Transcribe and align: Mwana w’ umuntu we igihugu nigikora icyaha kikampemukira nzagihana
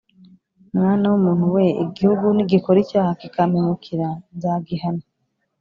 Mwana 0.75 1.03
w’ 1.11 1.13
umuntu 1.19 1.45
we 1.55 1.65
igihugu 1.83 2.25
nigikora 2.35 2.77
icyaha 2.85 3.11
kikampemukira 3.21 4.07
nzagihana 4.35 5.03